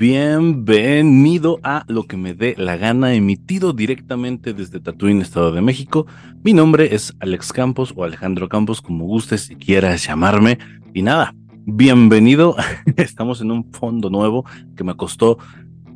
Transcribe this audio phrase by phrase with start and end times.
[0.00, 6.06] Bienvenido a Lo que me dé la gana, emitido directamente desde Tatuín, Estado de México.
[6.42, 10.58] Mi nombre es Alex Campos o Alejandro Campos, como gustes si quieras llamarme.
[10.94, 11.34] Y nada,
[11.66, 12.56] bienvenido.
[12.96, 15.36] Estamos en un fondo nuevo que me costó,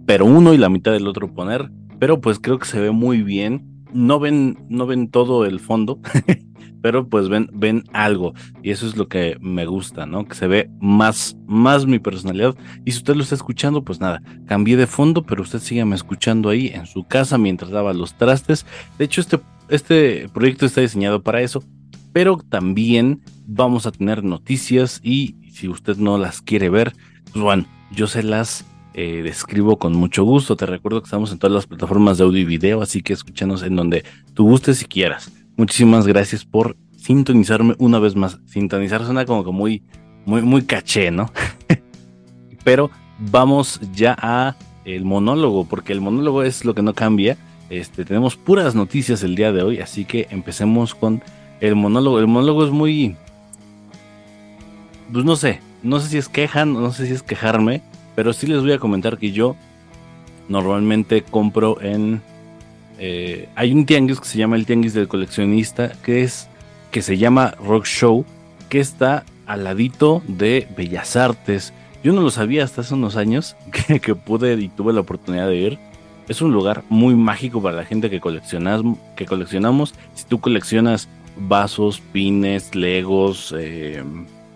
[0.04, 3.22] pero uno y la mitad del otro poner, pero pues creo que se ve muy
[3.22, 3.73] bien.
[3.94, 6.00] No ven, no ven todo el fondo,
[6.82, 10.26] pero pues ven, ven algo y eso es lo que me gusta, ¿no?
[10.26, 14.20] Que se ve más, más mi personalidad y si usted lo está escuchando, pues nada,
[14.46, 18.66] cambié de fondo, pero usted sígame escuchando ahí en su casa mientras daba los trastes.
[18.98, 21.64] De hecho, este, este proyecto está diseñado para eso,
[22.12, 26.92] pero también vamos a tener noticias y si usted no las quiere ver,
[27.32, 30.56] pues bueno, yo se las eh, describo con mucho gusto.
[30.56, 33.62] Te recuerdo que estamos en todas las plataformas de audio y video, así que escúchanos
[33.62, 35.32] en donde tú gustes y quieras.
[35.56, 38.38] Muchísimas gracias por sintonizarme una vez más.
[38.46, 39.82] Sintonizar suena como que muy,
[40.24, 41.30] muy, muy caché, ¿no?
[42.64, 47.36] Pero vamos ya a el monólogo, porque el monólogo es lo que no cambia.
[47.70, 51.22] Este, tenemos puras noticias el día de hoy, así que empecemos con
[51.60, 52.20] el monólogo.
[52.20, 53.16] El monólogo es muy,
[55.12, 57.82] pues no sé, no sé si es quejan, no sé si es quejarme,
[58.14, 59.56] pero sí les voy a comentar que yo
[60.48, 62.20] normalmente compro en
[62.98, 66.48] eh, hay un tianguis que se llama el tianguis del coleccionista, que es
[66.90, 68.24] que se llama Rock Show,
[68.68, 71.72] que está al ladito de Bellas Artes.
[72.02, 73.56] Yo no lo sabía hasta hace unos años
[74.02, 75.78] que, pude y tuve la oportunidad de ir.
[76.28, 78.82] Es un lugar muy mágico para la gente que, coleccionas,
[79.16, 79.94] que coleccionamos.
[80.14, 84.02] Si tú coleccionas vasos, pines, legos, eh,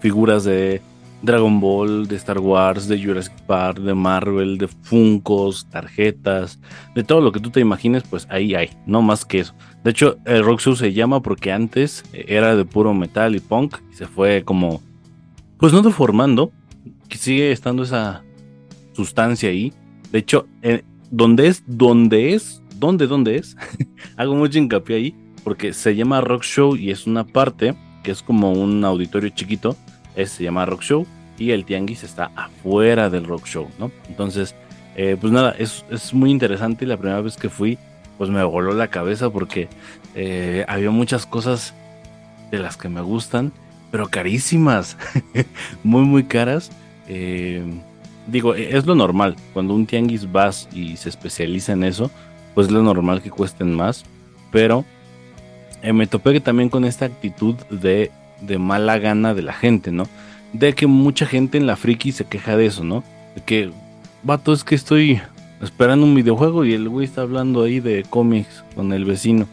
[0.01, 0.81] figuras de
[1.23, 6.61] Dragon Ball, de Star Wars, de Jurassic Park, de Marvel, de Funkos, tarjetas,
[6.95, 9.55] de todo lo que tú te imagines, pues ahí hay, no más que eso.
[9.83, 13.79] De hecho, el Rock Show se llama porque antes era de puro metal y punk
[13.91, 14.81] y se fue como,
[15.59, 16.53] pues no deformando,
[17.09, 18.23] que sigue estando esa
[18.93, 19.73] sustancia ahí.
[20.13, 23.57] De hecho, eh, donde es, donde es, donde, dónde es,
[24.17, 28.23] hago mucho hincapié ahí porque se llama Rock Show y es una parte que es
[28.23, 29.77] como un auditorio chiquito
[30.27, 31.07] se llama Rock Show
[31.39, 33.91] y el Tianguis está afuera del Rock Show, ¿no?
[34.09, 34.55] Entonces,
[34.97, 37.79] eh, pues nada, es, muy interesante y la primera vez que fui,
[38.17, 39.69] pues me voló la cabeza porque
[40.15, 41.75] eh, había muchas cosas
[42.51, 43.53] de las que me gustan,
[43.91, 44.97] pero carísimas,
[45.85, 46.71] muy, muy caras.
[47.07, 47.63] Eh,
[48.27, 52.11] digo, es lo normal, cuando un tianguis vas y se especializa en eso,
[52.55, 54.05] pues es lo normal que cuesten más,
[54.51, 54.85] pero
[55.95, 60.05] me topé también con esta actitud de de mala gana de la gente, ¿no?
[60.53, 63.05] De que mucha gente en la friki se queja de eso, ¿no?
[63.35, 63.71] De que,
[64.23, 65.21] vato, es que estoy
[65.61, 69.47] esperando un videojuego y el güey está hablando ahí de cómics con el vecino.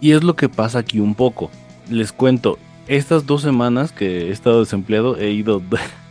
[0.00, 1.50] Y es lo que pasa aquí un poco.
[1.90, 5.62] Les cuento, estas dos semanas que he estado desempleado, he ido,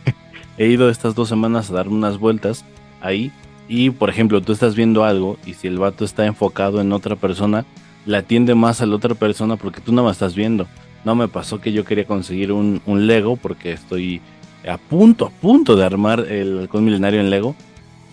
[0.58, 2.64] he ido estas dos semanas a dar unas vueltas
[3.00, 3.32] ahí.
[3.68, 7.16] Y por ejemplo, tú estás viendo algo y si el vato está enfocado en otra
[7.16, 7.64] persona,
[8.06, 10.66] la atiende más a la otra persona porque tú no me estás viendo.
[11.04, 14.20] No me pasó que yo quería conseguir un, Lego porque estoy
[14.68, 17.54] a punto, a punto de armar el halcón milenario en Lego.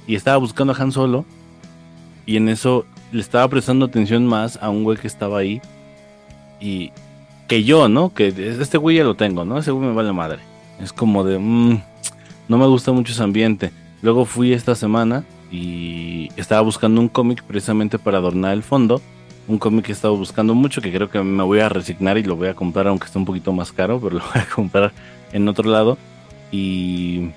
[0.07, 1.25] Y estaba buscando a Han Solo.
[2.25, 5.61] Y en eso le estaba prestando atención más a un güey que estaba ahí.
[6.59, 6.91] Y
[7.47, 8.13] que yo, ¿no?
[8.13, 9.57] Que este güey ya lo tengo, ¿no?
[9.57, 10.39] Ese güey me vale madre.
[10.81, 11.81] Es como de, mmm,
[12.47, 13.71] no me gusta mucho ese ambiente.
[14.01, 19.01] Luego fui esta semana y estaba buscando un cómic precisamente para adornar el fondo
[19.47, 22.23] un cómic que he estado buscando mucho, que creo que me voy a resignar y
[22.23, 24.91] lo voy a comprar, aunque esté un poquito más caro, pero lo voy a comprar
[25.31, 25.97] en otro lado.
[26.51, 27.29] Y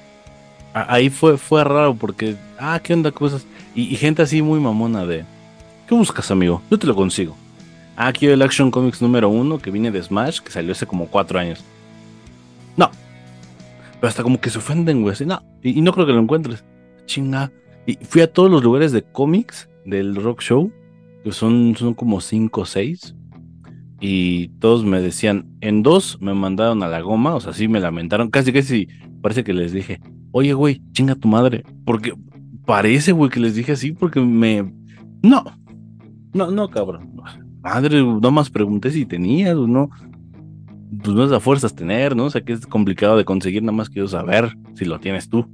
[0.72, 3.12] ahí fue, fue raro porque, ah, ¿qué onda?
[3.12, 3.46] Cosas.
[3.74, 5.24] Y, gente así muy mamona de,
[5.88, 6.62] ¿qué buscas, amigo?
[6.70, 7.36] Yo te lo consigo.
[7.96, 11.06] Ah, aquí el Action Comics número uno que viene de Smash, que salió hace como
[11.06, 11.62] cuatro años.
[12.76, 12.90] No.
[14.00, 15.12] Pero hasta como que se ofenden, güey.
[15.12, 15.42] Así, no.
[15.62, 16.64] Y, no creo que lo encuentres.
[17.06, 17.52] Chinga.
[17.86, 20.72] Y fui a todos los lugares de cómics del Rock Show
[21.30, 23.14] son, son como cinco o seis.
[24.00, 27.80] Y todos me decían, en dos me mandaron a la goma, o sea, sí me
[27.80, 28.88] lamentaron, casi casi
[29.20, 30.00] parece que les dije,
[30.32, 32.14] oye, güey, chinga tu madre, porque
[32.64, 34.72] parece, güey, que les dije así, porque me...
[35.22, 35.44] No,
[36.32, 37.12] no, no, cabrón.
[37.62, 39.90] Madre, más pregunté si tenías o no.
[41.02, 42.24] Pues no es a fuerzas tener, ¿no?
[42.24, 45.46] O sea que es complicado de conseguir, nada más quiero saber si lo tienes tú.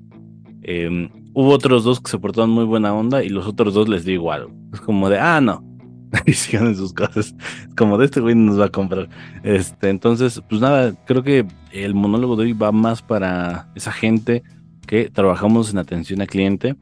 [0.63, 4.07] Eh, hubo otros dos que se portaron muy buena onda y los otros dos les
[4.07, 4.49] di igual.
[4.73, 5.63] Es como de, ah, no.
[6.27, 7.35] Y sigan sus cosas.
[7.69, 9.11] Es como de este güey nos va a comprar.
[9.43, 14.45] Este, entonces, pues nada, creo que el monólogo de hoy va más para esa gente
[14.87, 16.75] que trabajamos en atención al cliente.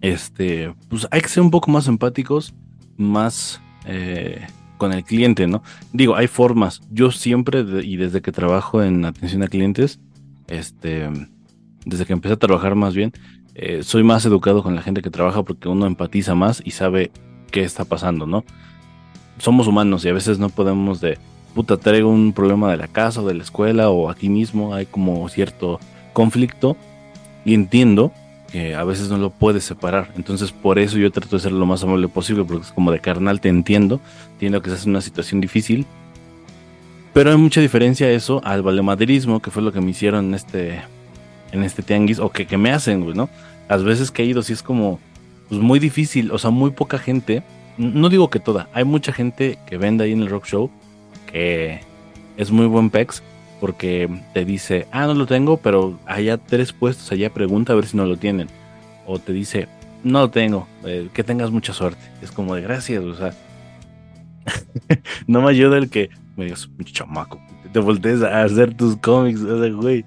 [0.00, 2.54] Este, pues hay que ser un poco más empáticos,
[2.96, 4.46] más eh,
[4.78, 5.62] con el cliente, ¿no?
[5.92, 6.80] Digo, hay formas.
[6.90, 10.00] Yo siempre, y desde que trabajo en atención a clientes,
[10.46, 11.10] este
[11.88, 13.12] desde que empecé a trabajar más bien,
[13.60, 17.10] eh, soy más educado con la gente que trabaja porque uno empatiza más y sabe
[17.50, 18.44] qué está pasando, ¿no?
[19.38, 21.18] Somos humanos y a veces no podemos de,
[21.54, 24.86] puta, traigo un problema de la casa o de la escuela o aquí mismo, hay
[24.86, 25.80] como cierto
[26.12, 26.76] conflicto
[27.44, 28.12] y entiendo
[28.52, 30.12] que a veces no lo puedes separar.
[30.16, 33.00] Entonces por eso yo trato de ser lo más amable posible porque es como de
[33.00, 34.00] carnal te entiendo,
[34.34, 35.84] entiendo que estás en una situación difícil.
[37.12, 40.80] Pero hay mucha diferencia eso al valemadrismo, que fue lo que me hicieron en este,
[41.50, 43.28] en este tianguis, o que, que me hacen, güey, ¿no?
[43.68, 44.98] Las veces que he ido sí es como
[45.48, 47.42] pues, muy difícil, o sea, muy poca gente.
[47.76, 50.70] No digo que toda, hay mucha gente que vende ahí en el rock show
[51.30, 51.80] que
[52.36, 53.22] es muy buen pex
[53.60, 57.86] porque te dice, ah, no lo tengo, pero allá tres puestos, allá pregunta a ver
[57.86, 58.48] si no lo tienen.
[59.06, 59.68] O te dice,
[60.04, 62.00] no lo tengo, eh, que tengas mucha suerte.
[62.22, 63.34] Es como de gracias, o sea,
[65.26, 67.40] no me ayuda el que me digas, chamaco,
[67.72, 70.04] te voltees a hacer tus cómics, o sea, güey.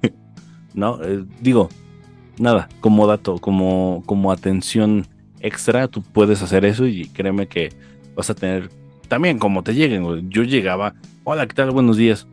[0.74, 1.68] no, eh, digo,
[2.40, 5.06] nada, como dato, como, como atención
[5.40, 7.70] extra, tú puedes hacer eso y créeme que
[8.16, 8.70] vas a tener
[9.08, 10.94] también como te lleguen, Yo llegaba,
[11.24, 11.70] hola, ¿qué tal?
[11.72, 12.26] Buenos días.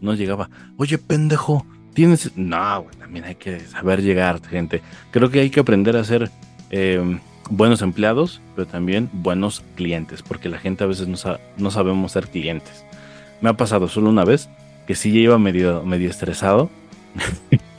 [0.00, 1.64] No llegaba, oye, pendejo,
[1.94, 2.36] tienes.
[2.36, 4.82] No, también hay que saber llegar, gente.
[5.10, 6.30] Creo que hay que aprender a ser
[6.70, 7.20] em,
[7.50, 11.18] buenos empleados, pero también buenos clientes, porque la gente a veces no,
[11.58, 12.84] no sabemos ser clientes.
[13.40, 14.48] Me ha pasado solo una vez
[14.86, 16.70] que sí iba medio, medio estresado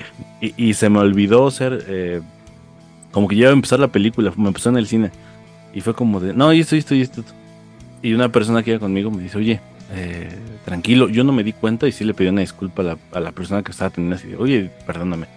[0.57, 1.85] y, se me olvidó ser.
[1.87, 2.21] Eh,
[3.11, 5.11] como que ya iba a empezar la película, me empezó en el cine.
[5.73, 7.23] Y fue como de, no, y esto, y esto, y esto.
[8.01, 9.61] Y una persona que iba conmigo me dice, oye,
[9.95, 10.29] eh,
[10.65, 13.61] tranquilo, yo no me di cuenta y sí le pedí una disculpa a la, persona
[13.63, 15.27] que estaba atendiendo así, oye, perdóname,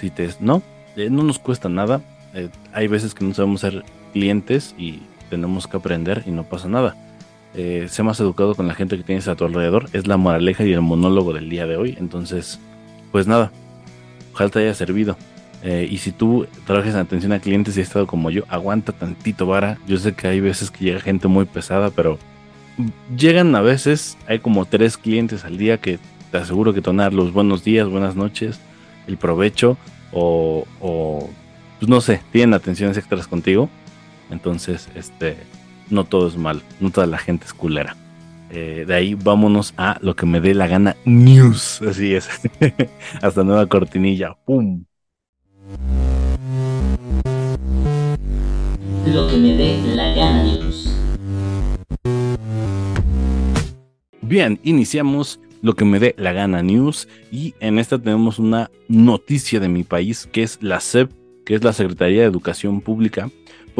[0.00, 0.30] si te...
[0.40, 0.62] No,
[0.96, 2.00] eh, no nos cuesta nada,
[2.34, 6.68] eh, hay veces que no sabemos ser clientes y tenemos que aprender y no pasa
[6.68, 6.96] nada.
[7.54, 10.72] sé más educado con la gente que tienes a tu alrededor, es la moraleja y
[10.72, 12.58] el monólogo del día de hoy, entonces,
[13.12, 13.52] pues nada,
[14.32, 15.16] ojalá te haya servido.
[15.62, 19.46] y si tú trabajas en atención a clientes y has estado como yo, aguanta tantito
[19.46, 19.78] vara.
[19.86, 22.18] Yo sé que hay veces que llega gente muy pesada, pero
[23.16, 25.98] llegan a veces, hay como tres clientes al día que
[26.30, 28.60] te aseguro que dar los buenos días, buenas noches,
[29.06, 29.76] el provecho
[30.12, 30.66] o,
[31.78, 33.68] pues no sé, tienen atenciones extras contigo.
[34.30, 35.36] Entonces, este,
[35.90, 37.96] no todo es mal, no toda la gente es culera.
[38.52, 41.80] Eh, de ahí vámonos a lo que me dé la gana news.
[41.82, 42.28] Así es.
[43.22, 44.36] Hasta nueva cortinilla.
[44.44, 44.84] ¡Pum!
[49.06, 50.92] Lo que me dé la gana news.
[54.20, 59.60] Bien, iniciamos lo que me dé la gana news y en esta tenemos una noticia
[59.60, 61.10] de mi país que es la SEP,
[61.44, 63.30] que es la Secretaría de Educación Pública,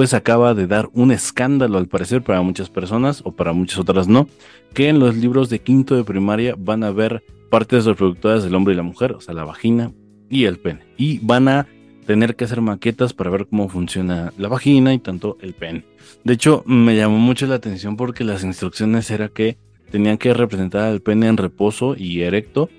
[0.01, 4.09] pues acaba de dar un escándalo al parecer para muchas personas o para muchas otras
[4.09, 4.29] no,
[4.73, 8.73] que en los libros de quinto de primaria van a ver partes reproductoras del hombre
[8.73, 9.93] y la mujer, o sea, la vagina
[10.31, 11.67] y el pene, y van a
[12.07, 15.85] tener que hacer maquetas para ver cómo funciona la vagina y tanto el pene.
[16.25, 19.59] De hecho, me llamó mucho la atención porque las instrucciones era que
[19.91, 22.71] tenían que representar al pene en reposo y erecto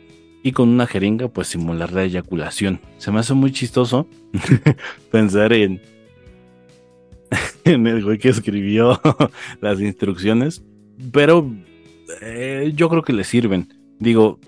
[0.41, 2.81] y con una jeringa pues simular la eyaculación.
[2.97, 4.07] Se me hace muy chistoso
[5.11, 5.83] pensar en,
[7.65, 8.99] en el güey que escribió
[9.61, 10.63] las instrucciones,
[11.11, 11.49] pero
[12.21, 13.73] eh, yo creo que le sirven.
[13.99, 14.39] Digo,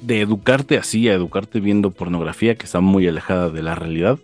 [0.00, 4.18] de educarte así a educarte viendo pornografía que está muy alejada de la realidad,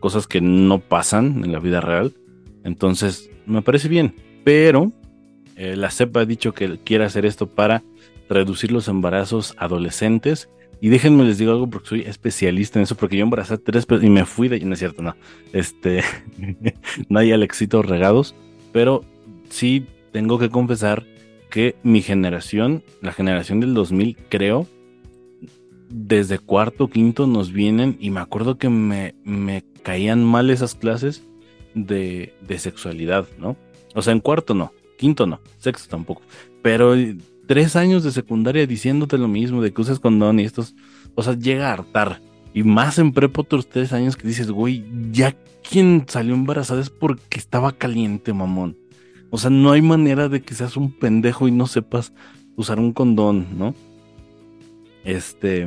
[0.00, 2.14] cosas que no pasan en la vida real.
[2.64, 4.92] Entonces, me parece bien, pero
[5.56, 7.82] eh, la CEP ha dicho que quiere hacer esto para
[8.28, 10.48] reducir los embarazos adolescentes.
[10.80, 14.10] Y déjenme les digo algo porque soy especialista en eso, porque yo embarazé tres y
[14.10, 14.60] me fui de...
[14.60, 15.16] No es cierto, no.
[15.52, 16.02] Este,
[17.08, 18.34] no hay Alexitos regados,
[18.72, 19.04] pero
[19.48, 21.04] sí tengo que confesar
[21.50, 24.66] que mi generación, la generación del 2000, creo,
[25.88, 31.24] desde cuarto, quinto nos vienen y me acuerdo que me, me caían mal esas clases
[31.74, 33.56] de, de sexualidad, ¿no?
[33.94, 36.22] O sea, en cuarto no, Quinto no, sexto tampoco.
[36.60, 36.94] Pero
[37.48, 40.76] tres años de secundaria diciéndote lo mismo, de que usas condón y estos,
[41.16, 42.22] o sea, llega a hartar.
[42.54, 45.34] Y más en prepo otros tres años que dices, güey, ya
[45.68, 48.76] quien salió embarazada es porque estaba caliente, mamón.
[49.30, 52.12] O sea, no hay manera de que seas un pendejo y no sepas
[52.54, 53.74] usar un condón, ¿no?
[55.04, 55.66] Este,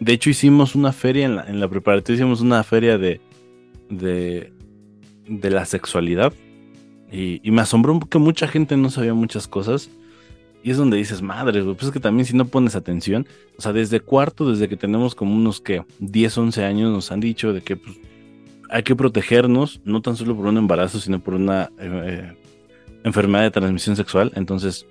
[0.00, 3.20] de hecho hicimos una feria en la, en la preparatoria, hicimos una feria de,
[3.90, 4.52] de,
[5.28, 6.32] de la sexualidad
[7.12, 9.90] y, me asombró que mucha gente no sabía muchas cosas.
[10.62, 13.26] Y es donde dices, madre, pues es que también si no pones atención,
[13.58, 17.20] o sea, desde cuarto, desde que tenemos como unos que 10, 11 años, nos han
[17.20, 17.98] dicho de que pues,
[18.70, 22.32] hay que protegernos, no tan solo por un embarazo, sino por una eh,
[23.04, 24.32] enfermedad de transmisión sexual.
[24.36, 24.86] Entonces,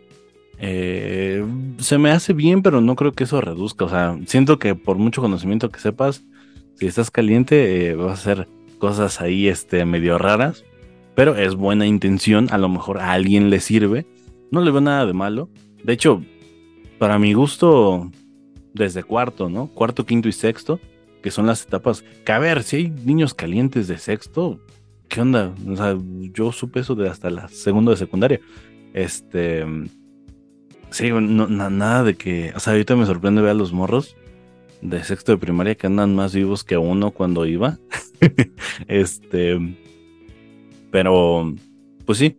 [0.60, 1.44] eh,
[1.80, 3.86] se me hace bien, pero no creo que eso reduzca.
[3.86, 6.24] O sea, siento que por mucho conocimiento que sepas,
[6.76, 8.48] Si estás caliente, eh, vas a hacer
[8.80, 10.64] cosas ahí este, medio raras,
[11.16, 14.08] pero es buena intención, a lo mejor a alguien le sirve,
[14.52, 15.50] no le veo nada de malo.
[15.84, 16.22] De hecho,
[17.00, 18.12] para mi gusto,
[18.74, 19.68] desde cuarto, ¿no?
[19.68, 20.80] Cuarto, quinto y sexto,
[21.24, 22.04] que son las etapas.
[22.26, 24.60] Que a ver, si hay niños calientes de sexto,
[25.08, 25.54] ¿qué onda?
[25.68, 25.98] O sea,
[26.34, 28.40] yo supe eso de hasta la segunda de secundaria.
[28.94, 29.66] Este.
[30.90, 32.54] Sí, no, nada de que.
[32.56, 34.16] O sea, ahorita me sorprende ver a los morros
[34.82, 37.80] de sexto de primaria que andan más vivos que uno cuando iba.
[38.88, 39.78] este.
[40.92, 41.54] Pero,
[42.06, 42.38] pues sí.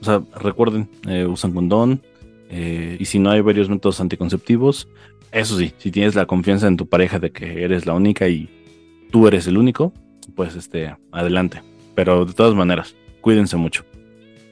[0.00, 2.02] O sea, recuerden, eh, usan condón.
[2.48, 4.88] Eh, y si no hay varios métodos anticonceptivos,
[5.32, 8.48] eso sí, si tienes la confianza en tu pareja de que eres la única y
[9.10, 9.92] tú eres el único,
[10.34, 11.62] pues este, adelante.
[11.94, 13.84] Pero de todas maneras, cuídense mucho.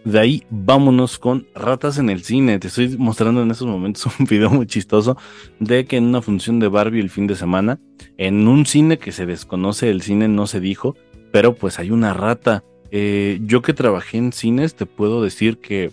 [0.05, 2.59] De ahí vámonos con ratas en el cine.
[2.59, 5.17] Te estoy mostrando en estos momentos un video muy chistoso
[5.61, 7.81] de que en una función de Barbie el fin de semana,
[8.19, 10.97] en un cine que se desconoce, el cine no se dijo,
[11.33, 12.65] pero pues hay una rata.
[12.97, 15.91] Eh, yo que trabajé en cines te puedo decir que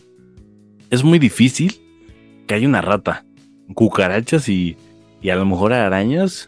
[0.91, 1.81] es muy difícil
[2.45, 3.25] que haya una rata.
[3.73, 4.77] Cucarachas y,
[5.19, 6.47] y a lo mejor arañas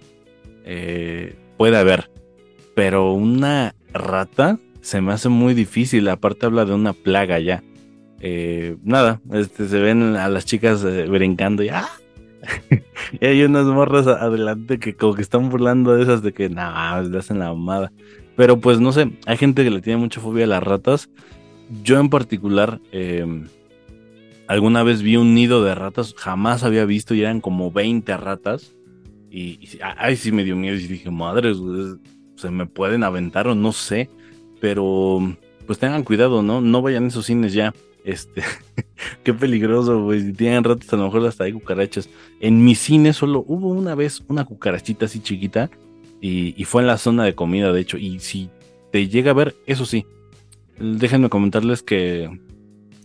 [0.63, 2.11] eh, puede haber,
[2.75, 6.07] pero una rata se me hace muy difícil.
[6.07, 7.63] Aparte habla de una plaga ya.
[8.19, 11.89] Eh, nada, este, se ven a las chicas eh, brincando y, ¡ah!
[13.19, 17.01] y hay unas morras adelante que como que están burlando de esas de que nada,
[17.01, 17.91] le hacen la mamada.
[18.35, 21.09] Pero pues no sé, hay gente que le tiene mucha fobia a las ratas.
[21.83, 23.47] Yo en particular, em,
[24.47, 28.73] alguna vez vi un nido de ratas, jamás había visto y eran como 20 ratas.
[29.29, 31.53] Y, y ay, sí me dio miedo y dije, madre,
[32.35, 34.09] se me pueden aventar o no sé
[34.63, 35.19] pero
[35.67, 36.61] pues tengan cuidado, ¿no?
[36.61, 37.73] No vayan a esos cines ya.
[38.05, 38.43] Este,
[39.25, 40.21] qué peligroso, güey.
[40.21, 42.09] Si tienen ratos, a lo mejor hasta hay cucarachas.
[42.39, 45.69] En mi cine solo hubo una vez una cucarachita así chiquita
[46.25, 47.97] y, fue en la zona de comida, de hecho.
[47.97, 48.49] Y si
[48.91, 50.05] te llega a ver, eso sí,
[50.79, 52.29] déjenme comentarles que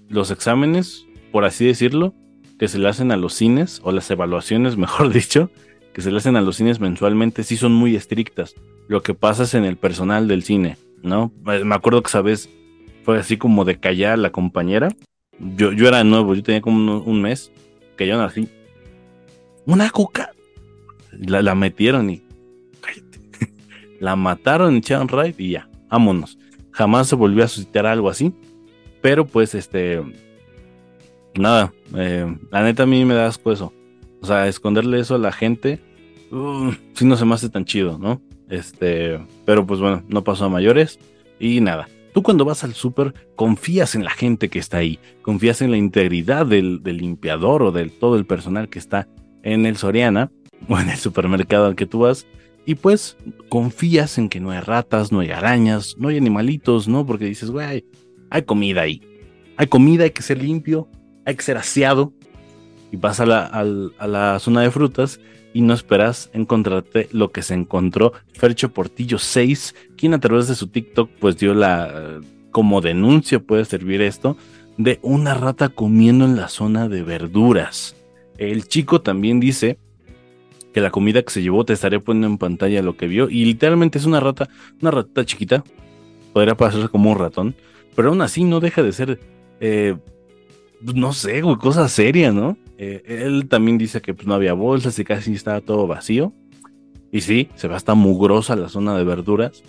[0.09, 2.15] los exámenes, por así decirlo,
[2.61, 5.51] que se le hacen a los cines, o las evaluaciones, mejor dicho,
[5.93, 8.55] que se le hacen a los cines mensualmente, sí son muy estrictas.
[8.87, 11.33] Lo que pasa es en el personal del cine ¿no?
[11.45, 12.49] Me acuerdo que, ¿sabes?
[13.05, 14.89] Fue así como de callar la compañera.
[15.39, 17.53] Yo, yo era nuevo, yo tenía como un, mes,
[17.97, 18.49] que yo así.
[19.67, 20.31] Una cuca.
[21.13, 22.23] La, la metieron y.
[24.01, 26.39] la mataron, echaron raid y ya, vámonos.
[26.71, 28.33] Jamás se volvió a suscitar algo así.
[29.01, 30.03] Pero pues, este.
[31.35, 33.73] Nada, eh, la neta a mí me da asco eso.
[34.21, 35.81] O sea, esconderle eso a la gente,
[36.33, 38.21] uh, no se me hace tan chido, ¿no?
[38.49, 40.99] Este, pero pues bueno, no pasó a mayores
[41.39, 41.89] y nada.
[42.13, 45.77] Tú cuando vas al súper confías en la gente que está ahí, confías en la
[45.77, 49.07] integridad del, limpiador o del todo el personal que está
[49.43, 50.33] en el Soriana
[50.69, 52.27] o en el supermercado al que tú vas
[52.69, 53.17] y pues
[53.49, 57.07] confías en que no hay ratas, no hay arañas, no hay animalitos, ¿no?
[57.07, 57.87] Porque dices, güey,
[58.29, 59.01] hay comida ahí.
[59.57, 60.87] Hay comida, hay que ser limpio,
[61.25, 62.13] hay que ser aseado.
[62.93, 65.19] Y vas a la, zona de frutas
[65.55, 70.55] y no esperas encontrarte lo que se encontró Fercho Portillo 6, quien a través de
[70.55, 72.21] su TikTok pues dio la
[72.51, 74.37] como denuncia puede servir esto
[74.77, 77.97] de una rata comiendo en la zona de verduras.
[78.37, 79.79] El chico también dice
[80.79, 83.45] que la comida que se llevó te estaré poniendo en pantalla lo que vio y
[83.45, 84.49] literalmente es una rata,
[84.81, 85.65] una rata chiquita,
[86.33, 87.57] podría pasarse como un ratón,
[87.97, 89.19] pero aún así no deja de ser
[89.61, 89.97] eh,
[90.81, 92.57] no sé, güey, cosa seria, ¿no?
[92.79, 96.33] Eh, él también dice que pues, no había bolsas y casi estaba todo vacío.
[97.11, 99.65] Y sí, se ve hasta mugrosa la zona de verduras.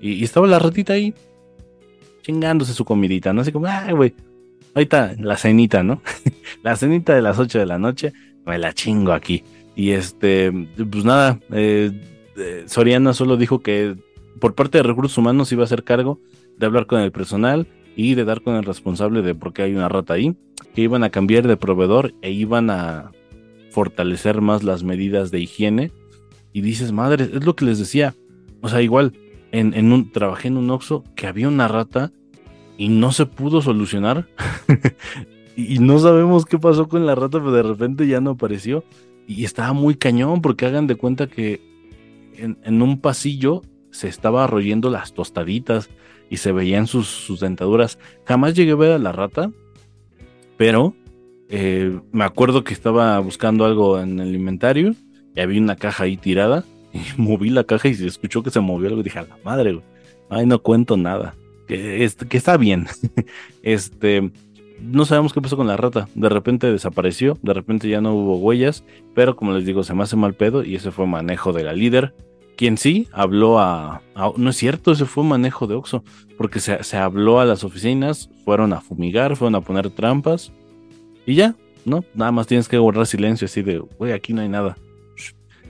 [0.00, 1.14] Y, estaba la ratita ahí,
[2.22, 3.42] chingándose su comidita, ¿no?
[3.42, 4.14] Así como, ay, güey,
[4.74, 6.02] ahorita la cenita, ¿no?
[6.64, 8.12] la cenita de las 8 de la noche,
[8.44, 9.44] me la chingo aquí.
[9.78, 10.50] Y este,
[10.90, 11.92] pues nada, eh,
[12.36, 13.94] eh, Soriana solo dijo que
[14.40, 16.18] por parte de recursos humanos iba a hacer cargo
[16.56, 19.76] de hablar con el personal y de dar con el responsable de por qué hay
[19.76, 20.34] una rata ahí,
[20.74, 23.12] que iban a cambiar de proveedor e iban a
[23.70, 25.92] fortalecer más las medidas de higiene.
[26.52, 28.16] Y dices, madre, es lo que les decía.
[28.62, 29.12] O sea, igual,
[29.52, 32.10] en, un, trabajé en un Oxxo que había una rata
[32.76, 34.26] y no se pudo solucionar.
[35.56, 38.82] y no sabemos qué pasó con la rata, pero de repente ya no apareció.
[39.28, 41.60] Y estaba muy cañón, porque hagan de cuenta que
[42.34, 45.88] en, en un pasillo se estaba arroyendo las tostaditas
[46.30, 47.98] y se veían sus, dentaduras.
[48.24, 49.50] Jamás llegué a ver a la rata,
[50.56, 50.94] pero
[51.48, 54.94] eh, me acuerdo que estaba buscando algo en el inventario
[55.34, 58.60] y había una caja ahí tirada y moví la caja y se escuchó que se
[58.60, 59.80] movió algo y dije, a la madre,
[60.30, 61.34] Ay, no cuento nada.
[61.66, 62.86] Que, que está bien.
[63.62, 64.30] este,
[64.80, 66.08] no sabemos qué pasó con la rata.
[66.14, 70.02] De repente desapareció, de repente ya no hubo huellas, pero como les digo, se me
[70.02, 72.14] hace mal pedo y ese fue manejo de la líder.
[72.56, 74.02] quien sí habló a,
[74.36, 76.02] No es cierto, ese fue manejo de Oxo,
[76.36, 80.52] porque se, se, habló a las oficinas, fueron a fumigar, fueron a poner trampas
[81.24, 81.54] y ya,
[81.84, 82.04] ¿no?
[82.14, 84.76] Nada más tienes que guardar silencio así de, güey, aquí no hay nada.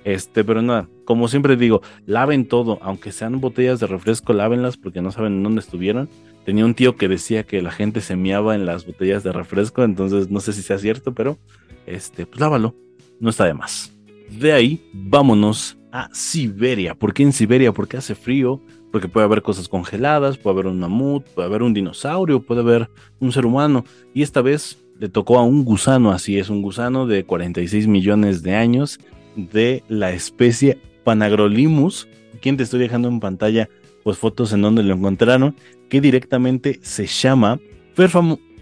[0.05, 5.03] Este, pero nada, como siempre digo, laven todo, aunque sean botellas de refresco, lávenlas porque
[5.03, 6.09] no saben en dónde estuvieron.
[6.49, 9.85] Tenía un tío que decía que la gente se miaba en las botellas de refresco,
[9.85, 11.37] entonces no sé si sea cierto, pero
[11.85, 12.75] este, pues lávalo,
[13.21, 13.93] no está de más.
[14.31, 16.95] De ahí, vámonos a Siberia.
[16.95, 17.75] ¿Por qué en Siberia?
[17.75, 21.75] Porque hace frío, porque puede haber cosas congeladas, puede haber un mamut, puede haber un
[21.75, 22.89] dinosaurio, puede haber
[23.21, 23.85] un ser humano.
[24.15, 28.43] Y esta vez le tocó a un gusano, así es, un gusano de 46 millones
[28.43, 28.99] de años
[29.37, 32.09] de la especie Panagrolimus.
[32.41, 33.69] Quien te estoy dejando en pantalla
[34.09, 35.55] pues fotos en donde lo encontraron,
[35.89, 37.61] que directamente se llama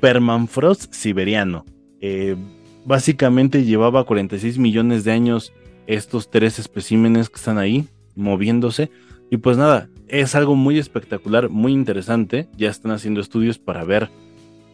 [0.00, 1.64] Permafrost siberiano.
[2.00, 2.37] Eh,
[2.85, 5.52] básicamente llevaba 46 millones de años
[5.87, 8.90] estos tres especímenes que están ahí moviéndose.
[9.30, 12.49] Y pues nada, es algo muy espectacular, muy interesante.
[12.56, 14.11] Ya están haciendo estudios para ver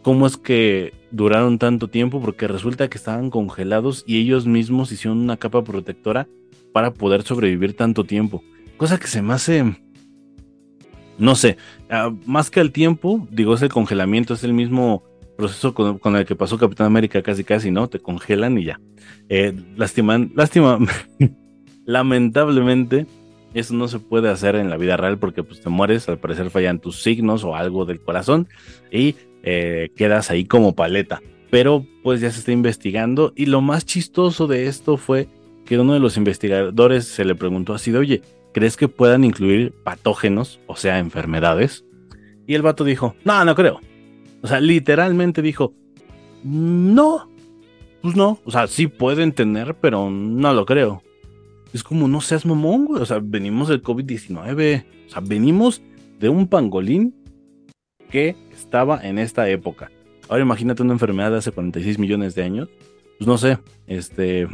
[0.01, 5.19] cómo es que duraron tanto tiempo, porque resulta que estaban congelados y ellos mismos hicieron
[5.19, 6.27] una capa protectora
[6.71, 8.43] para poder sobrevivir tanto tiempo.
[8.77, 9.75] Cosa que se me hace,
[11.17, 11.57] no sé,
[11.89, 15.03] ah, más que el tiempo, digo, es el congelamiento, es el mismo
[15.37, 17.87] proceso con, el que pasó Capitán América casi casi, ¿no?
[17.87, 18.79] Te congelan y ya.
[19.29, 20.79] Eh, lastiman, lástima,
[21.85, 23.07] lamentablemente
[23.53, 26.49] eso no se puede hacer en la vida real porque pues te mueres, al parecer
[26.49, 28.47] fallan tus signos o algo del corazón
[28.91, 31.21] y eh, quedas ahí como paleta.
[31.51, 35.27] Pero pues ya se está investigando y lo más chistoso de esto fue
[35.65, 38.21] que uno de los investigadores se le preguntó así de, oye,
[38.53, 41.83] ¿crees que puedan incluir patógenos, o sea, enfermedades?
[42.47, 43.81] Y el vato dijo, no, no creo.
[44.41, 45.73] O sea, literalmente dijo,
[46.43, 47.29] no,
[48.01, 48.39] pues no.
[48.43, 51.01] O sea, sí pueden tener, pero no lo creo.
[51.73, 53.01] Es como, no seas mamón, güey.
[53.01, 54.85] O sea, venimos del COVID-19.
[55.07, 55.81] O sea, venimos
[56.19, 57.15] de un pangolín
[58.11, 59.91] que estaba en esta época.
[60.29, 62.69] Ahora imagínate una enfermedad de hace 46 millones de años.
[63.17, 64.47] Pues no sé, este...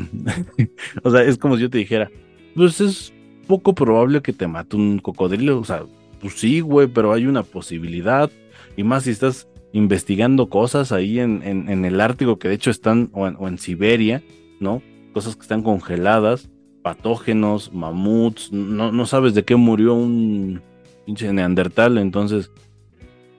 [1.03, 2.09] o sea, es como si yo te dijera,
[2.55, 3.13] pues es
[3.49, 5.59] poco probable que te mate un cocodrilo.
[5.59, 5.83] O sea,
[6.21, 8.29] pues sí, güey, pero hay una posibilidad.
[8.77, 13.09] Y más si estás investigando cosas ahí en, en, el Ártico, que de hecho están,
[13.13, 14.23] o en, Siberia,
[14.59, 14.83] ¿no?
[15.13, 16.49] Cosas que están congeladas,
[16.83, 20.61] patógenos, mamuts, no, no sabes de qué murió un
[21.05, 22.51] pinche neandertal, entonces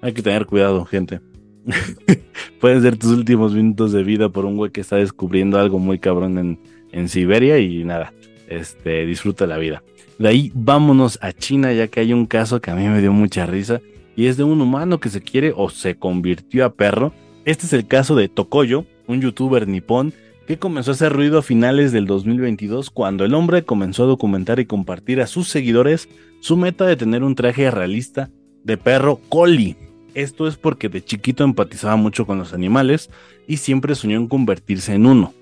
[0.03, 1.20] hay que tener cuidado, gente.
[2.61, 5.99] Pueden ser tus últimos minutos de vida por un güey que está descubriendo algo muy
[5.99, 6.61] cabrón en,
[6.92, 8.12] en Siberia y nada,
[8.49, 9.83] este, disfruta la vida.
[10.20, 13.11] De ahí vámonos a China, ya que hay un caso que a mí me dio
[13.11, 13.80] mucha risa
[14.14, 17.14] y es de un humano que se quiere o se convirtió a perro.
[17.46, 20.12] Este es el caso de Tokoyo, un youtuber nipón
[20.46, 24.61] que comenzó a hacer ruido a finales del 2022 cuando el hombre comenzó a documentar
[24.61, 28.28] y compartir a sus seguidores su meta de tener un traje realista
[28.62, 29.78] de perro collie.
[30.12, 33.09] Esto es porque de chiquito empatizaba mucho con los animales
[33.48, 35.33] y siempre soñó en convertirse en uno,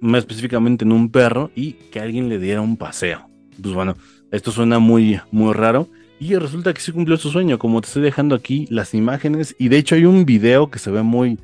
[0.00, 3.27] más específicamente en un perro y que alguien le diera un paseo.
[3.60, 3.96] Pues bueno,
[4.30, 5.88] esto suena muy muy raro
[6.20, 9.54] y resulta que sí cumplió su sueño, como te estoy dejando aquí las imágenes.
[9.58, 11.38] Y de hecho hay un video que se ve muy...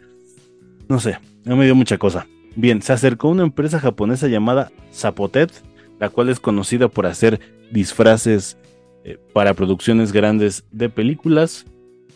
[0.88, 2.26] No sé, me dio mucha cosa.
[2.56, 5.50] Bien, se acercó una empresa japonesa llamada Zapotet,
[6.00, 8.58] la cual es conocida por hacer disfraces
[9.04, 11.66] eh, para producciones grandes de películas.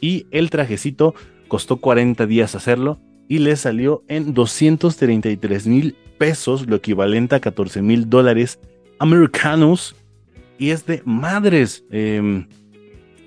[0.01, 1.15] Y el trajecito
[1.47, 7.83] costó 40 días hacerlo y le salió en 233 mil pesos, lo equivalente a 14
[7.83, 8.59] mil dólares
[8.99, 9.95] americanos
[10.59, 11.85] y es de madres.
[11.91, 12.47] Em,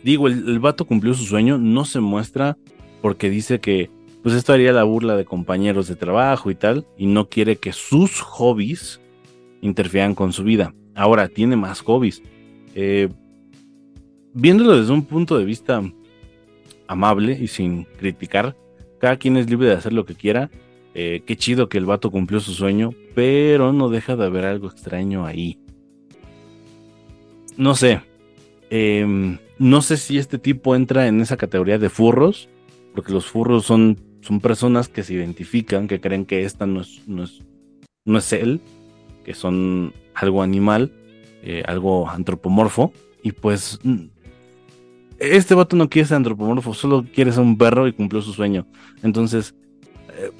[0.03, 2.57] digo, el, vato cumplió su sueño, no se muestra
[3.01, 3.89] porque dice que
[4.21, 7.73] pues esto haría la burla de compañeros de trabajo y tal, y no quiere que
[7.73, 9.01] sus hobbies
[9.61, 10.75] interfieran con su vida.
[10.93, 12.21] Ahora, tiene más hobbies.
[12.75, 13.09] Eh,
[14.35, 15.81] viéndolo desde un punto de vista
[16.87, 18.55] amable y sin criticar,
[18.99, 20.51] cada quien es libre de hacer lo que quiera.
[20.93, 24.67] Eh, qué chido que el vato cumplió su sueño, pero no deja de haber algo
[24.67, 25.57] extraño ahí
[27.57, 28.01] no sé.
[28.69, 32.49] Em, no sé si este tipo entra en esa categoría de furros,
[32.95, 37.07] porque los furros son, son personas que se identifican, que creen que esta no es,
[37.07, 37.41] no es,
[38.05, 38.61] no es él,
[39.23, 40.91] que son algo animal,
[41.43, 43.79] eh, algo antropomorfo, y pues
[45.19, 48.65] este vato no quiere ser antropomorfo, solo quiere ser un perro y cumplió su sueño.
[49.03, 49.53] Entonces,
[50.17, 50.31] eh,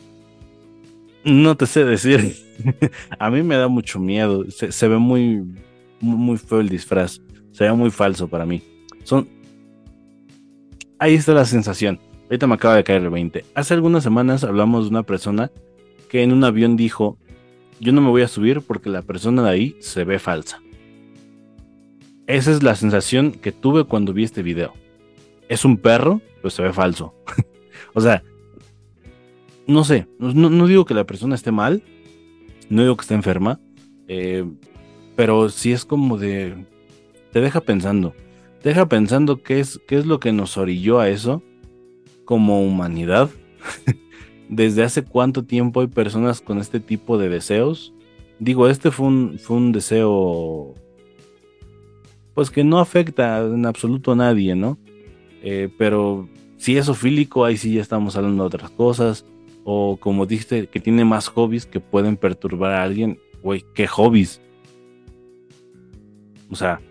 [1.23, 2.35] no te sé decir.
[3.19, 4.45] A mí me da mucho miedo.
[4.49, 5.43] se ve muy
[6.01, 7.21] muy feo el disfraz.
[7.51, 8.61] Se ve muy falso para mí.
[9.03, 9.27] Son.
[10.99, 11.99] Ahí está la sensación.
[12.23, 13.45] Ahorita me acaba de caer el 20.
[13.55, 15.51] Hace algunas semanas hablamos de una persona
[16.09, 17.17] que en un avión dijo:
[17.79, 20.61] Yo no me voy a subir porque la persona de ahí se ve falsa.
[22.27, 24.73] esa es la sensación que tuve cuando vi este video.
[25.49, 27.13] Es un perro, pero se ve falso.
[27.93, 28.23] o sea,
[29.67, 31.83] no sé, no, digo que la persona esté mal,
[32.69, 33.59] no digo que esté enferma,
[34.07, 34.45] eh,
[35.15, 36.65] pero sí es como de...
[37.31, 38.13] Te deja pensando,
[38.61, 41.41] te deja pensando qué es, qué es lo que nos orilló a eso
[42.25, 43.29] como humanidad.
[44.49, 47.93] Desde hace cuánto tiempo hay personas con este tipo de deseos.
[48.39, 50.75] Digo, este fue un, fue un deseo
[52.33, 54.77] pues que no afecta en absoluto a nadie, ¿no?
[55.43, 59.25] Eh, pero si es ofílico, ahí sí ya estamos hablando de otras cosas.
[59.63, 63.19] O como dijiste, que tiene más hobbies que pueden perturbar a alguien.
[63.43, 64.41] Güey, ¿qué hobbies?
[66.51, 66.81] O sea,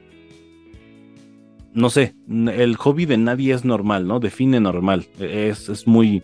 [1.72, 4.18] no sé, el hobby de nadie es normal, ¿no?
[4.18, 5.06] Define normal.
[5.20, 6.22] Es, es muy,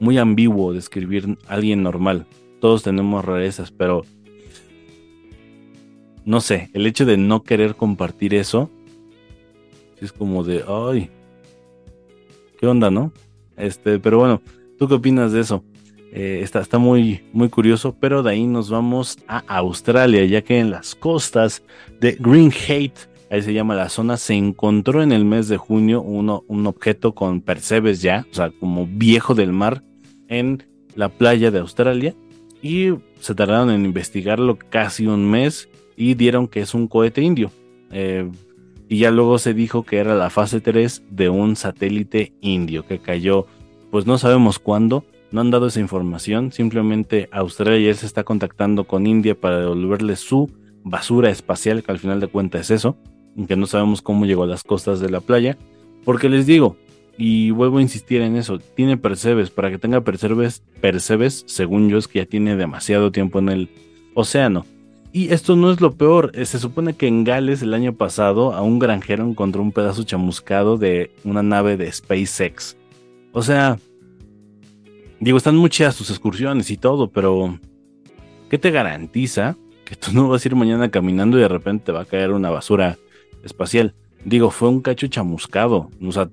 [0.00, 2.26] muy ambiguo describir a alguien normal.
[2.60, 4.04] Todos tenemos rarezas, pero
[6.24, 8.70] no sé, el hecho de no querer compartir eso
[10.00, 11.10] es como de, ay,
[12.58, 13.12] ¿qué onda, no?
[13.56, 14.42] Este, pero bueno,
[14.78, 15.64] ¿tú qué opinas de eso?
[16.18, 20.58] Eh, está, está muy, muy curioso, pero de ahí nos vamos a Australia, ya que
[20.58, 21.62] en las costas
[22.00, 22.98] de Green Hate,
[23.30, 27.14] ahí se llama la zona, se encontró en el mes de junio uno, un objeto
[27.14, 29.82] con percebes ya, o sea, como viejo del mar,
[30.28, 32.14] en la playa de Australia,
[32.62, 37.50] y se tardaron en investigarlo casi un mes y dieron que es un cohete indio.
[37.90, 38.26] Eh,
[38.88, 43.00] y ya luego se dijo que era la fase 3 de un satélite indio que
[43.00, 43.46] cayó,
[43.90, 49.06] pues no sabemos cuándo, no han dado esa información, simplemente Australia se está contactando con
[49.06, 50.50] India para devolverle su
[50.84, 52.96] basura espacial, que al final de cuentas es eso,
[53.48, 55.58] que no sabemos cómo llegó a las costas de la playa,
[56.04, 56.76] porque les digo,
[57.18, 61.98] y vuelvo a insistir en eso, tiene percebes, para que tenga percebes, percebes, según yo
[61.98, 63.68] es que ya tiene demasiado tiempo en el
[64.14, 64.64] océano.
[65.12, 66.30] Y esto no es lo peor.
[66.34, 70.02] Eh, se supone que en Gales el año pasado a un granjero encontró un pedazo
[70.02, 72.76] chamuscado de una nave de SpaceX.
[73.32, 73.78] O sea,
[75.20, 77.58] digo, están muchas sus excursiones y todo, pero
[78.50, 81.92] ¿qué te garantiza que tú no vas a ir mañana caminando y de repente te
[81.92, 82.98] va a caer una basura
[83.44, 83.94] espacial?
[84.24, 85.90] Digo, fue un cacho chamuscado.
[86.02, 86.28] O sea,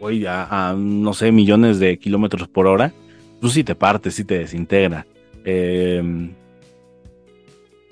[0.00, 2.92] hoy a, no sé, millones de kilómetros por hora.
[3.40, 5.06] Tú sí te partes, sí te desintegra.
[5.44, 6.02] Eh,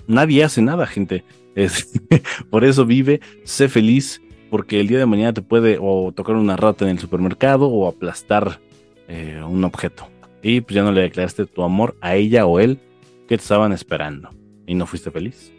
[0.07, 1.23] nadie hace nada, gente.
[1.55, 1.91] Es,
[2.49, 6.55] por eso vive, sé feliz, porque el día de mañana te puede o tocar una
[6.55, 8.59] rata en el supermercado o aplastar
[9.07, 10.07] eh, un objeto.
[10.41, 12.79] Y pues ya no le declaraste tu amor a ella o él
[13.27, 14.29] que te estaban esperando
[14.65, 15.51] y no fuiste feliz.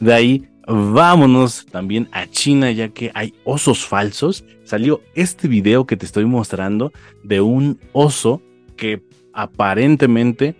[0.00, 4.44] De ahí vámonos también a China ya que hay osos falsos.
[4.64, 6.92] Salió este video que te estoy mostrando
[7.24, 8.42] de un oso
[8.76, 10.56] que aparentemente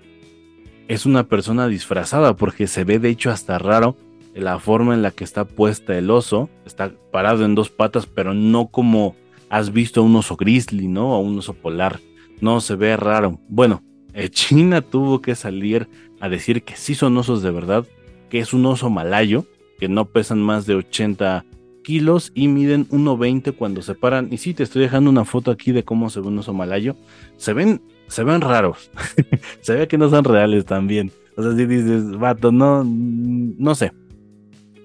[0.88, 3.96] es una persona disfrazada porque se ve de hecho hasta raro
[4.34, 6.48] la forma en la que está puesta el oso.
[6.64, 9.16] Está parado en dos patas, pero no como
[9.50, 11.16] has visto a un oso grizzly, ¿no?
[11.16, 12.00] O un oso polar.
[12.40, 13.40] No, se ve raro.
[13.48, 13.82] Bueno,
[14.14, 15.88] eh, China tuvo que salir
[16.20, 17.87] a decir que sí son osos de verdad,
[18.28, 19.46] que es un oso malayo,
[19.78, 21.44] que no pesan más de 80
[21.84, 24.28] kilos y miden 1,20 cuando se paran.
[24.30, 26.96] Y sí, te estoy dejando una foto aquí de cómo se ve un oso malayo.
[27.37, 28.90] Se ven se ven raros.
[29.61, 31.12] se ve que no son reales también.
[31.37, 33.92] O sea, si dices, vato, no, no sé.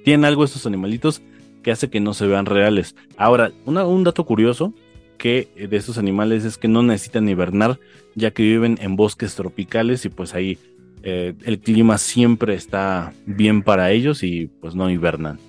[0.04, 1.22] Tienen algo estos animalitos
[1.64, 2.96] que hace que no se vean reales.
[3.18, 4.74] Ahora, un dato curioso
[5.18, 7.80] que de estos animales es que no necesitan hibernar,
[8.14, 10.58] ya que viven en bosques tropicales y pues ahí
[11.02, 15.40] eh, el clima siempre está bien para ellos y pues no hibernan.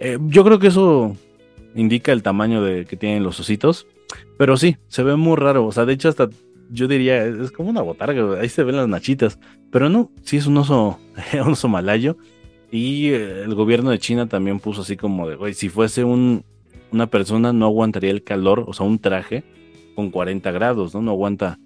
[0.00, 1.16] Eh, yo creo que eso
[1.74, 3.86] indica el tamaño de, que tienen los ositos,
[4.36, 5.66] pero sí, se ve muy raro.
[5.66, 6.28] O sea, de hecho hasta
[6.70, 9.38] yo diría, es como una botarga, ahí se ven las nachitas,
[9.70, 10.98] pero no, sí es un oso,
[11.34, 12.16] un oso malayo.
[12.70, 16.44] Y eh, el gobierno de China también puso así como de, güey, si fuese un,
[16.92, 19.44] una persona no aguantaría el calor, o sea, un traje
[19.94, 21.02] con 40 grados, ¿no?
[21.02, 21.58] No aguanta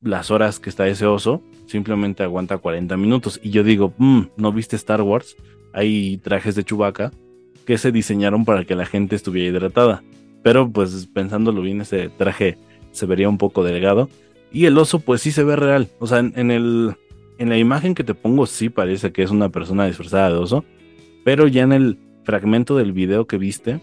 [0.00, 3.40] las horas que está ese oso, simplemente aguanta 40 minutos.
[3.42, 5.36] Y yo digo, mmm, ¿no viste Star Wars?
[5.72, 7.12] Hay trajes de Chewbacca
[7.66, 10.02] que se diseñaron para que la gente estuviera hidratada.
[10.42, 12.58] Pero pues pensándolo bien, ese traje
[12.92, 14.08] se vería un poco delgado.
[14.52, 15.88] Y el oso, pues sí se ve real.
[15.98, 16.96] O sea, en, el,
[17.40, 20.64] en la imagen que te pongo, sí parece que es una persona disfrazada de oso.
[21.24, 23.80] Pero ya en el fragmento del video que viste,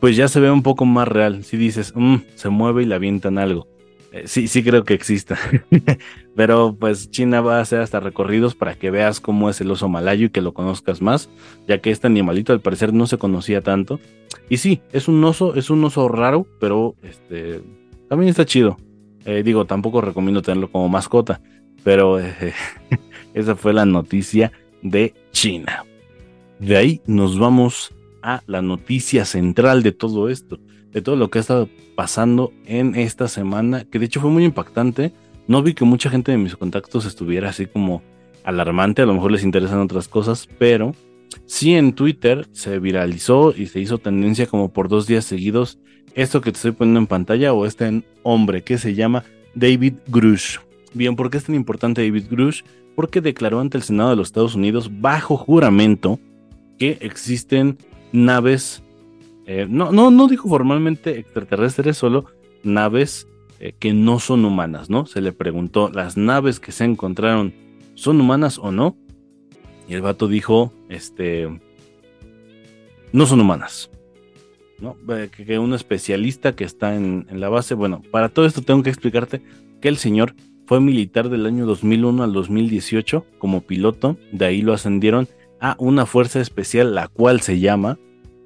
[0.00, 1.42] pues ya se ve un poco más real.
[1.42, 3.66] Si dices, mm, se mueve y le avientan algo.
[4.12, 5.38] Eh, sí, sí creo que exista.
[6.36, 9.88] Pero pues China va a hacer hasta recorridos para que veas cómo es el oso
[9.88, 11.30] malayo y que lo conozcas más,
[11.66, 13.98] ya que este animalito al parecer no se conocía tanto.
[14.50, 17.62] Y sí, es un oso, es un oso raro, pero este
[18.10, 18.76] también está chido.
[19.24, 21.40] Eh, digo, tampoco recomiendo tenerlo como mascota,
[21.82, 22.20] pero
[23.34, 25.84] esa fue la noticia de China.
[26.58, 30.58] De ahí nos vamos a la noticia central de todo esto,
[30.92, 34.44] de todo lo que ha estado pasando en esta semana, que de hecho fue muy
[34.44, 35.12] impactante.
[35.46, 38.02] No vi que mucha gente de mis contactos estuviera así como
[38.44, 40.94] alarmante, a lo mejor les interesan otras cosas, pero
[41.46, 45.78] sí en Twitter se viralizó y se hizo tendencia como por dos días seguidos
[46.14, 50.58] esto que te estoy poniendo en pantalla o este hombre que se llama David Grush.
[50.94, 52.62] Bien, ¿por qué es tan importante David Grush?
[52.96, 56.18] Porque declaró ante el Senado de los Estados Unidos bajo juramento
[56.78, 57.78] que existen
[58.12, 58.82] naves,
[59.46, 62.26] eh, no, no, no dijo formalmente extraterrestres, solo
[62.62, 63.28] naves
[63.60, 65.06] eh, que no son humanas, ¿no?
[65.06, 67.52] Se le preguntó, ¿las naves que se encontraron
[67.94, 68.96] son humanas o no?
[69.88, 71.48] Y el vato dijo, este,
[73.12, 73.90] no son humanas.
[74.78, 74.96] ¿no?
[75.14, 78.90] Eh, que un especialista que está en, la base, bueno, para todo esto tengo que
[78.90, 79.42] explicarte
[79.80, 80.34] que el señor
[80.70, 85.26] fue militar del año 2001 al 2018 como piloto, de ahí lo ascendieron
[85.60, 87.98] a una fuerza especial, la cual se llama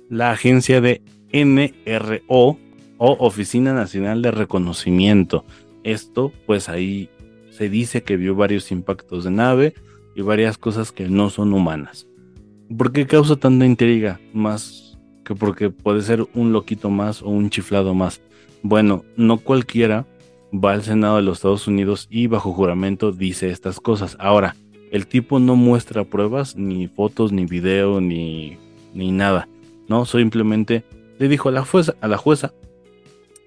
[0.09, 1.03] la agencia de
[1.35, 2.59] NRO
[2.97, 5.45] o Oficina Nacional de Reconocimiento.
[5.83, 7.11] Esto, pues ahí
[7.51, 9.75] se dice que vio varios impactos de nave
[10.17, 12.07] y varias cosas que no son humanas.
[12.75, 14.19] ¿Por qué causa tanta intriga?
[14.33, 18.23] Más que porque puede ser un loquito más o un chiflado más.
[18.63, 20.07] Bueno, no cualquiera
[20.55, 24.17] va al Senado de los Estados Unidos y bajo juramento dice estas cosas.
[24.21, 24.57] Ahora,
[24.90, 28.57] el tipo no muestra pruebas, ni fotos, ni video, ni,
[28.95, 29.49] ni nada.
[29.88, 30.85] No, simplemente
[31.19, 32.53] le dijo a la, jueza, a la jueza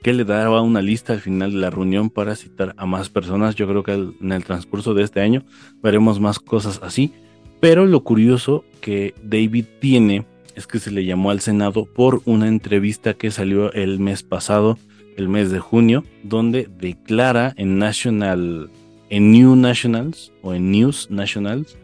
[0.04, 3.56] que le daba una lista al final de la reunión para citar a más personas.
[3.56, 5.44] Yo creo que en el transcurso de este año
[5.82, 7.14] veremos más cosas así.
[7.60, 12.48] Pero lo curioso que David tiene es que se le llamó al Senado por una
[12.48, 14.78] entrevista que salió el mes pasado,
[15.18, 18.70] el mes de junio, donde declara en National,
[19.10, 21.78] en New Nationals o en News Nationals,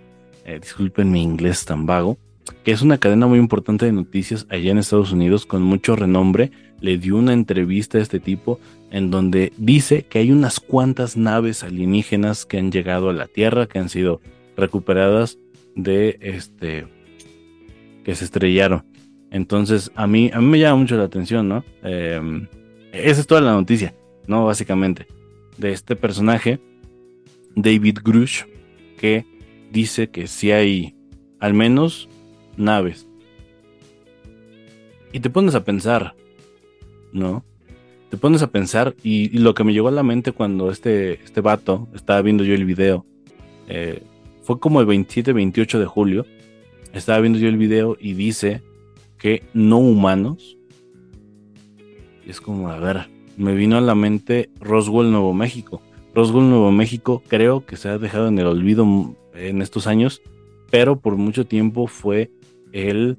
[0.46, 2.18] eh, disculpen mi inglés tan vago,
[2.64, 6.52] que es una cadena muy importante de noticias allá en Estados Unidos con mucho renombre,
[6.80, 8.60] le dio una entrevista a este tipo
[8.92, 13.68] en donde dice que hay unas cuantas naves alienígenas que han llegado a la Tierra,
[13.68, 14.22] que han sido
[14.56, 15.38] recuperadas
[15.76, 16.86] de este
[18.04, 18.84] que se estrellaron.
[19.32, 21.64] Entonces, a mí, a mí me llama mucho la atención, ¿no?
[21.82, 22.48] Em,
[22.94, 23.94] esa es toda la noticia,
[24.28, 24.46] ¿no?
[24.46, 25.08] Básicamente,
[25.58, 26.60] de este personaje,
[27.56, 28.44] David Grush,
[28.98, 29.26] que
[29.72, 30.96] dice que si hay
[31.40, 32.08] al menos
[32.56, 33.08] naves.
[35.12, 36.16] Y te pones a pensar,
[37.12, 37.44] ¿no?
[38.10, 41.42] Te pones a pensar y, lo que me llegó a la mente cuando este, este
[41.42, 43.06] vato estaba viendo yo el video,
[43.68, 44.04] eh,
[44.44, 46.26] fue como el 27-28 de julio,
[46.94, 48.62] estaba viendo yo el video y dice
[49.18, 50.58] que no humanos.
[52.28, 55.82] Es como, a ver, me vino a la mente Roswell, Nuevo México.
[56.14, 60.22] Roswell, Nuevo México, creo que se ha dejado en el olvido en estos años,
[60.70, 62.32] pero por mucho tiempo fue
[62.72, 63.18] el,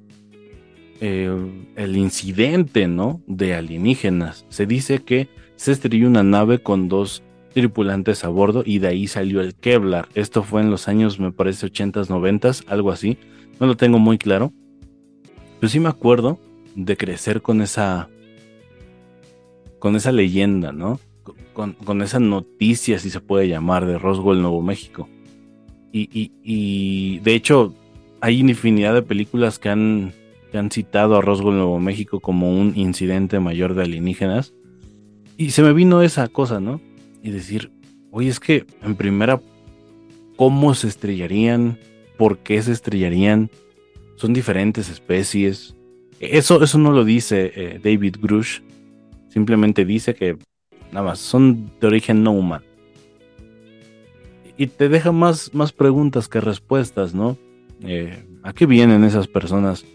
[1.01, 1.29] eh,
[1.75, 3.21] el incidente, ¿no?
[3.27, 4.45] De alienígenas.
[4.49, 7.21] Se dice que se estrelló una nave con dos
[7.53, 10.07] tripulantes a bordo y de ahí salió el Kevlar.
[10.15, 13.17] Esto fue en los años, me parece, 80s, 90s, algo así
[13.59, 14.53] no lo tengo muy claro.
[15.59, 16.39] Pero sí me acuerdo
[16.75, 18.09] de crecer con esa.
[19.85, 20.99] Con esa leyenda, ¿no?
[21.53, 25.07] Con, esa noticia, si se puede llamar, de Roswell, Nuevo México.
[25.91, 27.75] Y, y, de hecho,
[28.19, 30.11] hay infinidad de películas que han,
[30.51, 34.55] que han citado a Roswell, Nuevo México como un incidente mayor de alienígenas.
[35.37, 36.81] Y se me vino esa cosa, ¿no?
[37.21, 37.71] Y decir,
[38.09, 39.39] oye, es que en primera,
[40.35, 41.77] ¿cómo se estrellarían?
[42.17, 43.51] por qué se estrellarían.
[44.15, 45.75] Son diferentes especies.
[46.19, 48.61] Eso, eso no lo dice eh, David Grush.
[49.35, 50.35] Simplemente dice que
[50.91, 52.65] nada más son de origen no humano.
[54.57, 57.37] Y te deja más, más preguntas que respuestas, ¿no?
[57.83, 59.85] Eh, ¿A qué vienen esas personas?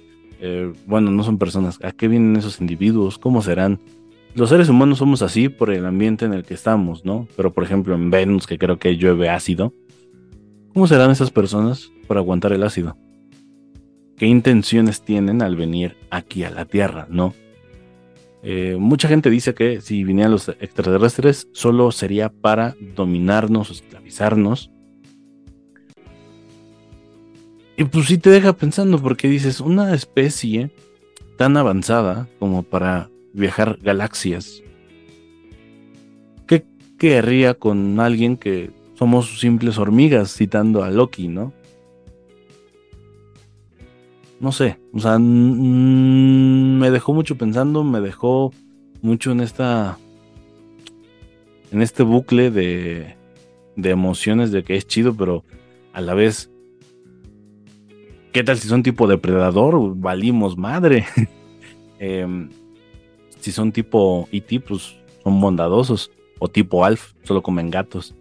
[0.41, 1.79] Eh, bueno, no son personas.
[1.83, 3.19] ¿A qué vienen esos individuos?
[3.19, 3.81] ¿Cómo serán?
[4.37, 7.27] Los seres humanos somos así por el ambiente en el que estamos, ¿no?
[7.37, 9.73] Pero por ejemplo en Venus, que creo que llueve ácido,
[10.73, 12.97] ¿Cómo serán esas personas para aguantar el ácido?
[14.17, 17.35] ¿Qué intenciones tienen al venir aquí a la Tierra, no?
[18.43, 24.71] Eh, mucha gente dice que si vinieran los extraterrestres solo sería para dominarnos esclavizarnos.
[27.77, 30.71] Y pues sí te deja pensando porque dices, una especie
[31.37, 34.63] tan avanzada como para viajar galaxias,
[36.47, 36.65] ¿qué
[36.99, 41.55] querría con alguien que somos simples hormigas, citando a Loki, ¿no?
[44.41, 48.53] No sé, o sea, me dejó mucho pensando, me dejó
[49.03, 49.99] mucho en esta.
[51.71, 53.17] en este bucle de,
[53.77, 55.45] de emociones de que es chido, pero
[55.93, 56.51] a la vez
[58.33, 59.97] ¿Qué tal si son tipo depredador?
[59.97, 61.07] Valimos madre.
[62.03, 62.49] Em,
[63.41, 66.11] si son tipo E.T., pues son bondadosos.
[66.39, 68.15] O tipo Alf, solo comen gatos.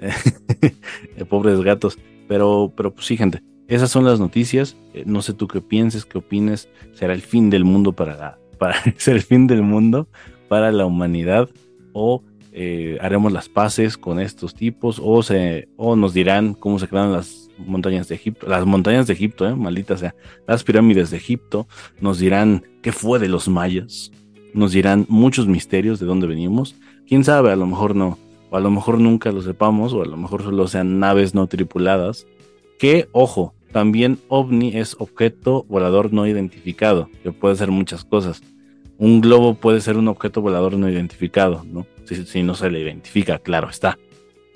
[1.28, 1.96] Pobres gatos.
[2.26, 3.40] Pero, pero pues sí, gente.
[3.68, 4.76] Esas son las noticias.
[4.94, 6.68] Eh, no sé tú qué pienses, qué opines.
[6.92, 10.08] ¿Será el fin del mundo para la, para ser el fin del mundo
[10.48, 11.48] para la humanidad?
[11.92, 12.22] ¿O
[12.52, 15.00] eh, haremos las paces con estos tipos?
[15.02, 18.48] ¿O, se, o nos dirán cómo se crearon las montañas de Egipto?
[18.48, 19.54] Las montañas de Egipto, ¿eh?
[19.54, 20.14] Maldita sea.
[20.46, 21.66] Las pirámides de Egipto.
[22.00, 24.10] Nos dirán qué fue de los mayas.
[24.52, 26.74] Nos dirán muchos misterios de dónde venimos.
[27.06, 28.18] Quién sabe, a lo mejor no.
[28.50, 29.92] O a lo mejor nunca lo sepamos.
[29.92, 32.26] O a lo mejor solo sean naves no tripuladas.
[32.78, 38.42] Que, ojo, también ovni es objeto volador no identificado, que puede ser muchas cosas.
[38.98, 41.86] Un globo puede ser un objeto volador no identificado, ¿no?
[42.04, 43.98] Si, no se le identifica, claro está.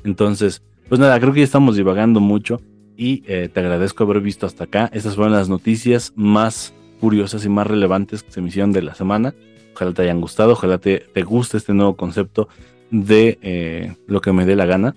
[0.05, 2.61] Entonces, pues nada, creo que ya estamos divagando mucho
[2.97, 4.91] y eh, te agradezco haber visto hasta acá.
[4.93, 8.95] Estas fueron las noticias más curiosas y más relevantes que se me hicieron de la
[8.95, 9.35] semana.
[9.75, 12.49] Ojalá te hayan gustado, ojalá te, guste este nuevo concepto
[12.91, 14.95] de eh, lo que me dé la gana.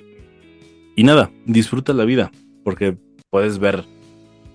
[0.95, 2.31] Y nada, disfruta la vida,
[2.63, 2.97] porque
[3.29, 3.85] puedes ver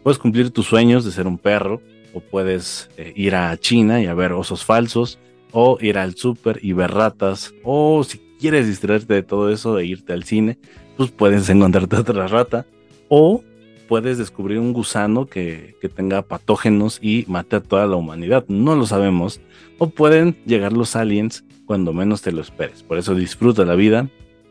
[0.02, 1.80] Puedes cumplir tus sueños de ser un perro,
[2.12, 5.18] o puedes eh, ir a China y a ver osos falsos,
[5.52, 9.86] o ir al súper y ver ratas, o si quieres distraerte de todo eso e
[9.86, 10.58] irte al cine,
[10.96, 12.66] pues puedes encontrarte otra rata,
[13.08, 13.44] o
[13.86, 18.74] puedes descubrir un gusano que, que tenga patógenos y mate a toda la humanidad, no
[18.74, 19.40] lo sabemos,
[19.78, 24.08] o pueden llegar los aliens cuando menos te lo esperes, por eso disfruta la vida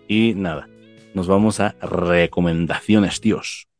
[0.08, 0.70] y nada,
[1.14, 3.71] nos vamos a recomendaciones, tíos.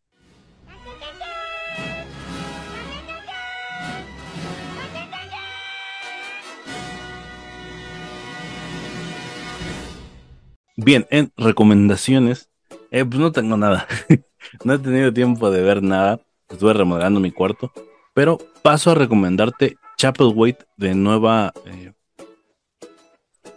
[10.84, 12.50] Bien, en recomendaciones,
[12.90, 13.88] eh, pues no tengo nada.
[14.64, 16.20] no he tenido tiempo de ver nada.
[16.50, 17.72] Estuve remodelando mi cuarto.
[18.16, 21.54] Pero paso a recomendarte Chapel Wait de nueva.
[21.68, 21.94] Eh,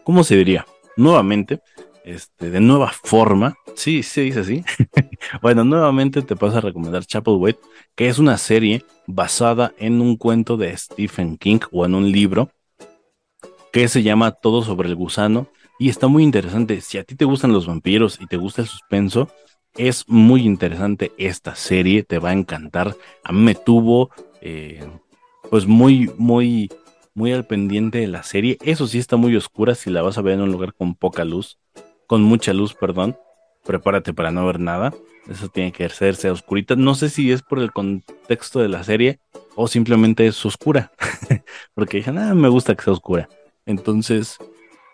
[0.05, 0.67] ¿Cómo se diría?
[0.99, 1.63] Nuevamente.
[2.05, 3.55] Este, de nueva forma.
[3.75, 4.65] Sí, se dice así.
[5.41, 7.57] bueno, nuevamente te paso a recomendar Chapel Wait,
[7.95, 12.51] que es una serie basada en un cuento de Stephen King o en un libro
[13.73, 16.81] que se llama Todo sobre el gusano y está muy interesante.
[16.81, 19.29] Si a ti te gustan los vampiros y te gusta el suspenso,
[19.77, 22.97] es muy interesante esta serie, te va a encantar.
[23.25, 24.11] A mí me tuvo,
[24.41, 24.85] eh,
[25.51, 26.71] pues muy, muy,
[27.15, 28.59] muy al pendiente de la serie.
[28.63, 31.25] Eso sí está muy oscura si la vas a ver en un lugar con poca
[31.25, 31.59] luz,
[32.07, 33.17] con mucha luz, perdón.
[33.65, 34.93] Prepárate para no ver nada.
[35.29, 36.77] Eso tiene que hacerse oscurita.
[36.77, 39.21] No sé si es por el contexto de la serie
[39.57, 40.93] o simplemente es oscura.
[41.75, 43.29] Porque dije, nada, me gusta que sea oscura.
[43.65, 44.39] Entonces,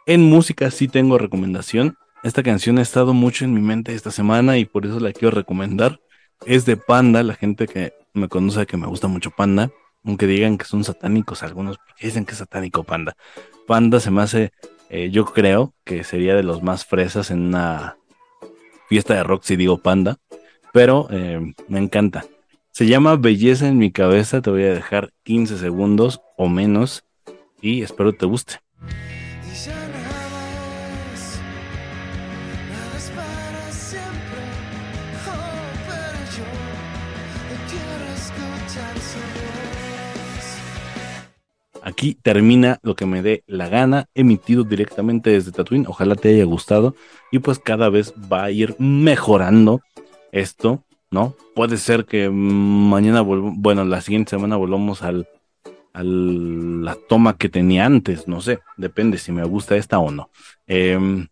[0.07, 1.97] en música sí tengo recomendación.
[2.23, 5.31] Esta canción ha estado mucho en mi mente esta semana y por eso la quiero
[5.31, 6.01] recomendar.
[6.47, 9.71] Es de Panda, la gente que me conoce que me gusta mucho Panda,
[10.05, 13.17] aunque digan que son satánicos algunos, porque dicen que es satánico Panda.
[13.67, 14.53] Panda se me hace,
[14.89, 17.97] eh, yo creo que sería de los más fresas en una
[18.89, 20.17] fiesta de rock si digo Panda,
[20.73, 22.25] pero eh, me encanta.
[22.73, 27.05] Se llama Belleza en mi cabeza, te voy a dejar 15 segundos o menos
[27.61, 28.61] y espero te guste.
[41.83, 45.87] Aquí termina lo que me dé la gana, emitido directamente desde Tatooine.
[45.89, 46.95] Ojalá te haya gustado
[47.33, 49.81] y pues cada vez va a ir mejorando
[50.31, 51.35] esto, ¿no?
[51.57, 55.27] Puede ser que mañana, bueno, la siguiente semana volvamos al,
[56.03, 60.31] la toma que tenía antes, no sé, depende si me gusta esta o no.
[60.67, 61.29] Em,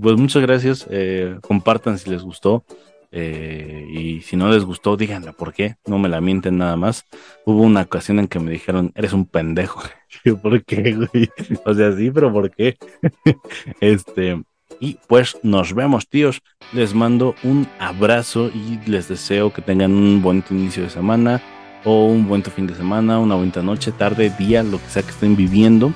[0.00, 2.64] pues muchas gracias, eh, compartan si les gustó.
[3.12, 7.04] Eh, y si no les gustó, díganme por qué, no me la mienten nada más.
[7.44, 9.82] Hubo una ocasión en que me dijeron, eres un pendejo.
[10.42, 10.96] ¿Por qué?
[11.64, 12.76] O sea, sí, pero ¿por qué?
[13.80, 14.40] este,
[14.78, 16.40] y pues nos vemos, tíos.
[16.72, 21.42] Les mando un abrazo y les deseo que tengan un buen inicio de semana
[21.84, 25.10] o un buen fin de semana, una buena noche, tarde, día, lo que sea que
[25.10, 25.92] estén viviendo.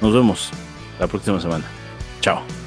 [0.00, 0.50] Nos vemos
[0.98, 1.64] la próxima semana.
[2.20, 2.57] Chao.